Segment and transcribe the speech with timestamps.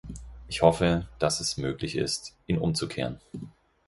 [0.47, 3.19] Ich hoffe, dass es möglich ist, ihn umzukehren.